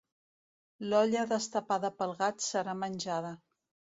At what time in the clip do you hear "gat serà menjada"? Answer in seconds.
2.21-3.35